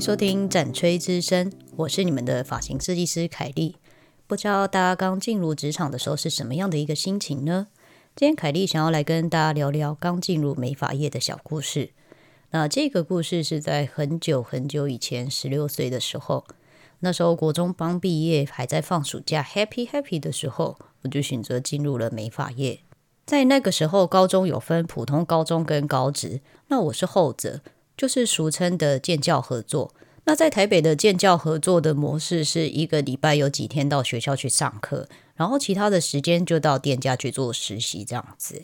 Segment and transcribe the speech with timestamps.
[0.00, 3.76] 收听展吹之声，我是你们的发型设计师凯莉。
[4.26, 7.66] 不知道大家刚进入职场的时候是什么样的一个心情呢？
[8.16, 11.90] 今天凯莉想要来跟大家聊聊刚进入美发业的小故事。
[12.52, 16.46] 那这个故事是在很久很久以前，十六岁的时候，
[17.00, 22.80] 那时候国中刚毕业，还在放暑假，happy happy 的时候，我就选择进入了美发业。
[23.26, 27.60] 在那个时候，高中有分普通高中跟高职，那我是后者。
[28.00, 29.92] 就是俗称的建教合作。
[30.24, 38.62] 那在台北的建教合作的模式是一个礼拜有几天到学校去上课，然后其他的时间就到店家去做实习这样子。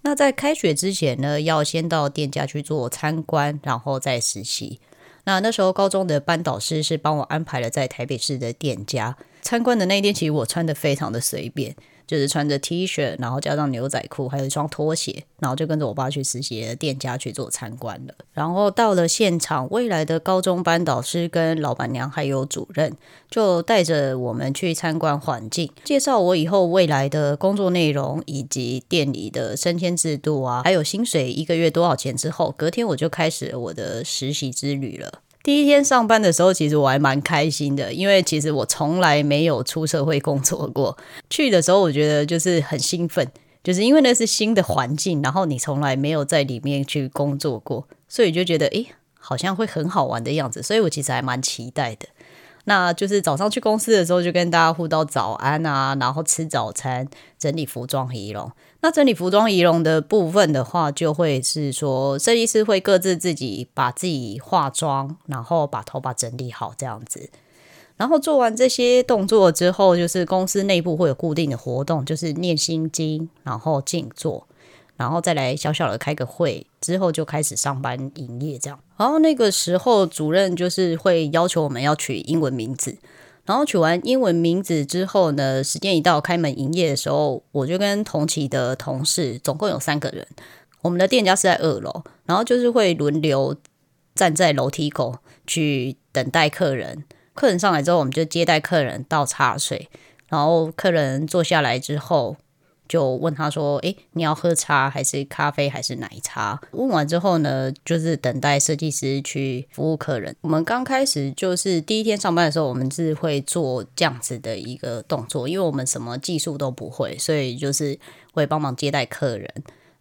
[0.00, 4.80] 那在开学之前呢，要先到店家去做参观，然后再实习。
[5.24, 11.76] 那那时候高中的班导师是帮我安排了在台北市的店家参观的那一天，其实我穿的非常的随便。
[12.08, 18.14] 就是穿着 T 恤，然后加上牛仔裤，还有一双拖鞋，然后就跟着我爸去实习的店家去做参观了。
[18.32, 22.96] 然后到了现场，未来的高中班导师跟老板娘还有主任
[23.30, 32.16] 就带着我们去参观环境，介绍我以后未来的工作内容以及店里的升迁制度啊，还有薪水一个月多少钱。
[32.16, 35.20] 之后隔天我就开始我的实习之旅了。
[35.48, 40.94] 第一天上班的时候，其实我还蛮开心的，因为其实我从来没有出社会工作过。
[41.30, 43.26] 去的时候，我觉得就是很兴奋，
[43.64, 50.62] 就是因为那是新的环境，然后你从来没有在里面去工作过，所以就觉得诶，好像会很好玩的样子。
[50.62, 52.06] 所以我其实还蛮期待的。
[52.68, 58.52] 那就是早上去公司的时候，就跟大家互道早安啊，然后吃早餐，整理服装仪容。
[58.82, 67.30] 那整理服装仪容的部分的话，就会是说设计师会各自自己把自己化妆，然后把头发整理好这样子。
[67.96, 74.46] 然后做完这些动作之后，就是公司内部会有固定的活动，就是念心经，然后静坐。
[74.98, 78.78] 然后再来小小的开个会，之后就开始上班营业这样。
[78.96, 82.98] 然后那个时候主任就是会要求我们要取英文名字，
[83.46, 90.26] 然后取完英文名字之后呢，时间一到开门营业的时候，我就跟同期的同事总共有三个人，
[90.82, 93.56] 我们的店家是在二楼，然后就是会轮流
[94.16, 99.88] 站在楼梯口去等待客人，客人上来之后，我们就接待客人倒茶水，
[100.26, 102.36] 然后客人坐下来之后。
[102.88, 110.34] 就问他说：“诶，你要喝茶还是咖啡还是奶茶？”问完之后呢，就是等待设计师去服务客人。
[110.40, 117.98] 我们刚开始就是第一天上班的时候，我们是会做这样子的一个动作，因为我们什么技术都不会，所以就是
[118.32, 119.52] 会帮忙接待客人，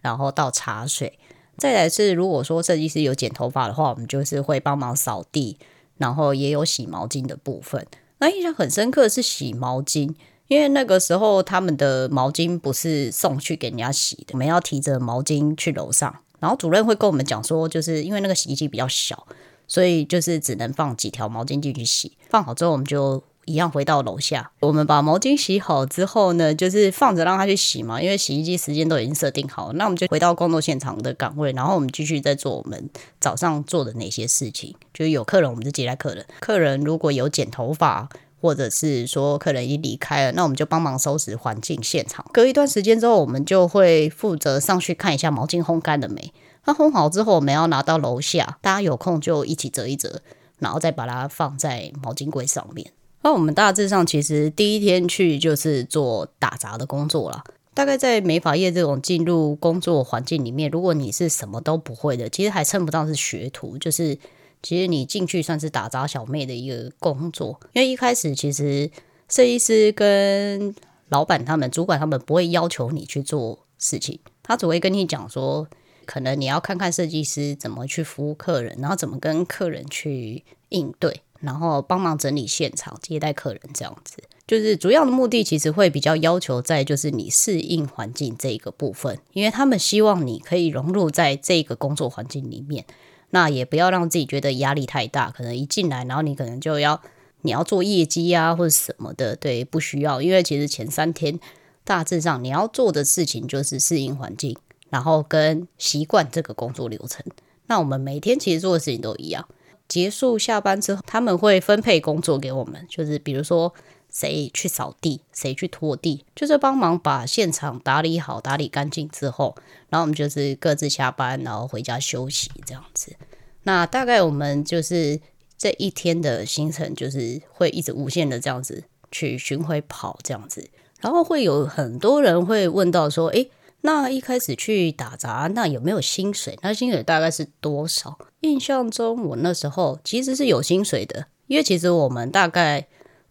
[0.02, 1.20] 然后倒茶水。
[1.58, 5.58] 再来是如果说设计师有剪头发的话，我们就是会帮忙扫地，
[5.98, 7.86] 然后也有洗毛巾的部分。
[8.20, 10.16] 那印象很深刻是洗毛巾。
[10.48, 19.28] 因为那个时候他们的毛巾不是送去给人家洗的，我们要提着毛巾去楼上，然后主任会跟我们讲说，就是因为那个洗衣机比较小，
[19.68, 22.14] 所以就是只能放几条毛巾进去洗。
[22.30, 24.50] 放好之后，我们就一样回到楼下。
[24.62, 29.74] 我们把毛巾洗好之后呢，就是放着让他去洗嘛，因为洗衣机时间都已经设定好。
[29.74, 34.74] 那我们就回到工作现场的岗位，然后我们继续在做我们早上做的那些事情。
[34.94, 36.26] 就是有客人，我们就接待客人。
[36.40, 38.08] 客人如果有剪头发。
[38.40, 42.26] 或者是说客人已离开了，那我们就帮忙收拾环境现场。
[42.32, 46.32] 隔一段时间之后，我们就会负责上去看一下毛巾烘干了没。
[46.66, 50.22] 那烘好之后，我们要拿到楼下，大家有空就一起折一折，
[50.60, 52.92] 然后再把它放在毛巾柜上面。
[53.24, 57.44] 那我们大致上其实第一天去就是做打杂的工作了。
[57.74, 64.18] 大概在美发业这种进入工作环境里面，如果你是什么都不会的，其实还称不上是学徒，就是。
[64.64, 68.90] 其实你进去算是打杂小妹的一个工作，因为一开始其实
[69.30, 70.76] 设计师跟
[71.10, 75.68] 老板他们、主管他们不会要求你去做事情，他只会跟你讲说，
[76.06, 84.18] 可能你要看看设计师怎么去服务客人，然后怎么跟客人去应对，然后帮忙整理现场、接待客人这样子。
[84.48, 92.86] 就是主要的目的其实会比较要求在就是你适应环境这一个部分，因为他们希望你可以融入在这个工作环境里面。
[93.30, 97.02] 那也不要让自己觉得压力太大，可能一进来，然后你可能就要
[97.42, 101.40] 你要做业绩啊或者什么的，对，不需要，因为其实前三天
[101.84, 104.56] 大致上你要做的事情就是适应环境，
[104.90, 107.26] 然后跟习惯这个工作流程。
[107.68, 109.48] 那我们每天其实做的事情都一样，
[109.88, 113.74] 结束下班之后，他们会分配工作给我们，就是比如说。
[114.12, 119.56] 谁去扫地，谁去拖地，就是帮忙把现场打理好、打理干净之后，
[119.90, 123.16] 然后我们就是各自下班，然后回家休息这样子。
[123.64, 125.20] 那大概我们就是
[125.58, 130.70] 这一天的行程，就是会一直无限的这样子去巡回跑这样子。
[131.02, 133.52] 然后会有很多人会问到说：“诶，
[133.82, 136.58] 那一开始去打杂，那有没有薪水？
[136.64, 138.18] 那薪水大概是多少？
[138.42, 142.88] 印象中我那时候其实是有薪水的，因为其实我们大概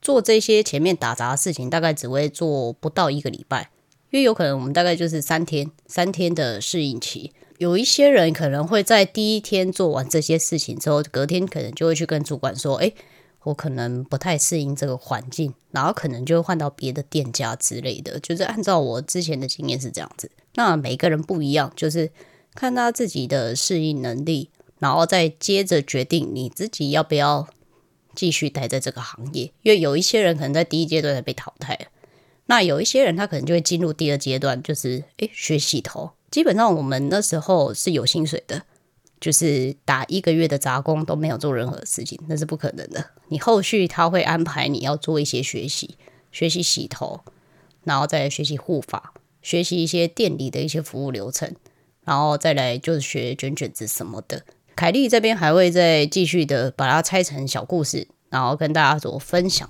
[0.07, 3.73] 做这些前面打杂的事情，大概只会做不到一个礼拜，
[4.11, 7.33] 因为有可能我们大概就是三天三天的适应期。
[7.59, 12.93] 有一些人可能会在第一天做完这些事情之后，隔天可能就会去跟主管说：“哎，
[13.43, 20.31] 我可能不太适应这个环境，然后可能就会换到别的店家之类的。”就是按照我之前的经验是这样子。
[20.55, 22.13] 那每个人不一样，就是
[22.55, 27.49] 看他自己的适应能力，然后再接着决定你自己要不要
[28.17, 29.45] 继续待在这个行业。
[29.63, 31.87] 因为有一些人可能在第一阶段被淘汰了，
[32.47, 36.11] 那有一些人他可能就会进入第二阶段，就是诶学洗头。
[36.31, 38.63] 基本上我们那时候是有薪水的，
[39.21, 43.13] 就是打一个月的杂工都没有做任何事情，那是不可能的。
[43.29, 45.97] 你后续他会安排你要做一些学习，
[46.33, 47.21] 学习洗头，
[47.85, 51.55] 然后再学习护发，学习一些店里的一些服务流程，
[52.05, 54.45] 然后再来就是学卷卷子什么的。
[54.77, 59.69] 凯莉这边还会再继续的把它拆成小故事，然后跟大家做分享。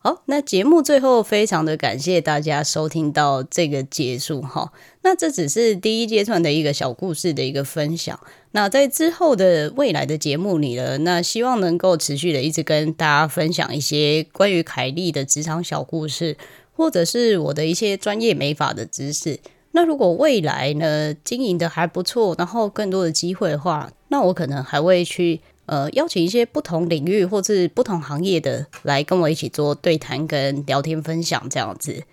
[0.00, 4.72] 好，那节目最后非常的感谢大家收听到这个结束哈。
[5.02, 8.18] 那这只是第一阶段的一个小故事的一个分享。
[8.52, 16.36] 那在之后的未来的节目里呢，那希望能够持续的一直跟大家分享一些关于凯莉的职场小故事，
[16.72, 19.40] 或者是我的一些专业美发的知识。
[19.72, 25.40] 那如果未来呢经营的还不错，然后更多的机会的话，那我可能还会去。
[25.70, 32.04] 呃，邀请一些不同领域或是不同行业的来跟我一起做对谈跟聊天分享这样子。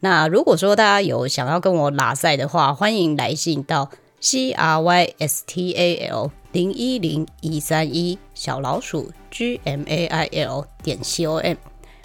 [0.00, 3.88] 那如果说大家有想要跟我拉赛的话，欢迎来信到
[4.20, 11.24] c r y s t a l 零一零一三一小老鼠 g m a i l 点 c
[11.24, 11.56] o m，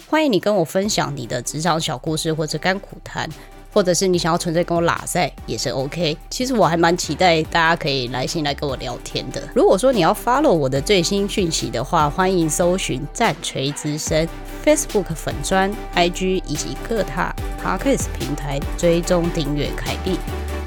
[0.08, 3.28] 欢迎你跟我分享你的职场小故事或者甘苦谈。
[3.74, 6.16] 或者是你想要纯粹跟我拉塞也是 OK。
[6.30, 9.42] 其实我还蛮期待大家可以来信来跟我聊天的。
[9.52, 14.26] 如果说你要 follow 我的最新讯息的话，欢迎搜寻战锤之声
[14.64, 20.16] Facebook 粉砖、IG 以及各大 Podcast 平台追踪订阅凯莉。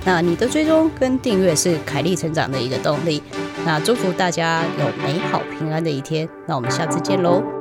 [0.03, 3.23] 那你的追踪跟订阅是凯莉成长的一个动力。
[3.65, 6.27] 那祝福大家有美好平安的一天。
[6.47, 7.56] 那我们下次见喽。